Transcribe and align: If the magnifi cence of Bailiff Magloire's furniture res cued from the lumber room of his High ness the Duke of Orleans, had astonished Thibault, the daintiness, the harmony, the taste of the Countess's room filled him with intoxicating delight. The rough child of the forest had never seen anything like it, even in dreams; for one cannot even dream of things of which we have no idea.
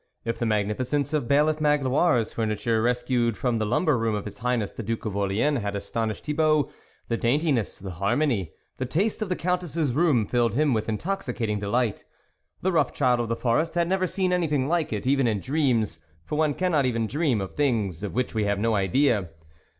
If 0.25 0.39
the 0.39 0.47
magnifi 0.47 0.81
cence 0.83 1.13
of 1.13 1.27
Bailiff 1.27 1.61
Magloire's 1.61 2.33
furniture 2.33 2.81
res 2.81 3.03
cued 3.03 3.37
from 3.37 3.59
the 3.59 3.67
lumber 3.67 3.99
room 3.99 4.15
of 4.15 4.25
his 4.25 4.39
High 4.39 4.55
ness 4.55 4.71
the 4.71 4.81
Duke 4.81 5.05
of 5.05 5.15
Orleans, 5.15 5.59
had 5.61 5.75
astonished 5.75 6.25
Thibault, 6.25 6.71
the 7.07 7.17
daintiness, 7.17 7.77
the 7.77 7.91
harmony, 7.91 8.51
the 8.77 8.87
taste 8.87 9.21
of 9.21 9.29
the 9.29 9.35
Countess's 9.35 9.93
room 9.93 10.25
filled 10.25 10.55
him 10.55 10.73
with 10.73 10.89
intoxicating 10.89 11.59
delight. 11.59 12.03
The 12.63 12.71
rough 12.71 12.91
child 12.91 13.19
of 13.19 13.29
the 13.29 13.35
forest 13.35 13.75
had 13.75 13.87
never 13.87 14.07
seen 14.07 14.33
anything 14.33 14.67
like 14.67 14.91
it, 14.91 15.05
even 15.05 15.27
in 15.27 15.39
dreams; 15.39 15.99
for 16.25 16.35
one 16.35 16.55
cannot 16.55 16.87
even 16.87 17.05
dream 17.05 17.39
of 17.39 17.53
things 17.53 18.01
of 18.01 18.15
which 18.15 18.33
we 18.33 18.45
have 18.45 18.57
no 18.57 18.73
idea. 18.73 19.29